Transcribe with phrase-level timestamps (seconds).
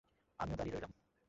[0.39, 0.91] আমিও দাঁড়িয়ে রইলাম।